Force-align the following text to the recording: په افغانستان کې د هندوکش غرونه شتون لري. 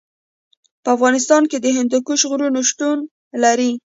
په 0.83 0.89
افغانستان 0.95 1.43
کې 1.49 1.57
د 1.59 1.67
هندوکش 1.77 2.21
غرونه 2.29 2.59
شتون 2.69 2.97
لري. 3.43 3.71